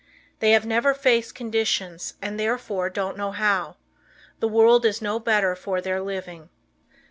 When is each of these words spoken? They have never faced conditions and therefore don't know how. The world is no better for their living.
They 0.39 0.49
have 0.53 0.65
never 0.65 0.95
faced 0.95 1.35
conditions 1.35 2.15
and 2.23 2.39
therefore 2.39 2.89
don't 2.89 3.17
know 3.17 3.29
how. 3.31 3.75
The 4.39 4.47
world 4.47 4.83
is 4.83 4.99
no 4.99 5.19
better 5.19 5.55
for 5.55 5.79
their 5.79 6.01
living. 6.01 6.49